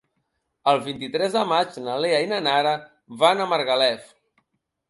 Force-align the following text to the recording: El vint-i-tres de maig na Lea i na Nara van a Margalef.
El 0.71 0.79
vint-i-tres 0.85 1.35
de 1.35 1.43
maig 1.51 1.77
na 1.89 1.97
Lea 2.05 2.23
i 2.25 2.31
na 2.33 2.39
Nara 2.49 2.75
van 3.25 3.45
a 3.45 3.49
Margalef. 3.55 4.13